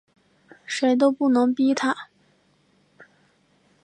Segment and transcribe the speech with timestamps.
[0.65, 2.07] 谁都不能逼他